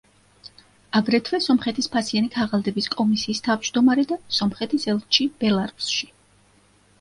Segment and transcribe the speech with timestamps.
[0.99, 6.11] აგრეთვე სომხეთის ფასიანი ქაღალდების კომისიის თავმჯდომარე და სომხეთის ელჩი ბელარუსში.